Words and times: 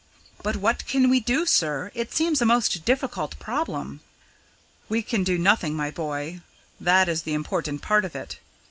"But 0.41 0.55
what 0.55 0.87
can 0.87 1.11
we 1.11 1.19
do, 1.19 1.45
sir 1.45 1.91
it 1.93 2.11
seems 2.11 2.41
a 2.41 2.45
most 2.47 2.85
difficult 2.85 3.37
problem." 3.37 3.99
"We 4.89 5.03
can 5.03 5.23
do 5.23 5.37
nothing, 5.37 5.75
my 5.75 5.91
boy 5.91 6.41
that 6.79 7.07
is 7.07 7.21
the 7.21 7.35
important 7.35 7.83
part 7.83 8.03
of 8.03 8.15
it. 8.15 8.39